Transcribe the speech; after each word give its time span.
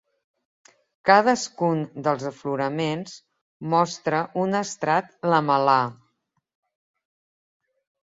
Cadascun 1.09 1.83
dels 2.07 2.25
afloraments 2.31 3.15
mostra 3.75 4.25
un 4.47 4.61
estrat 4.65 5.15
lamel·lar. 5.37 5.81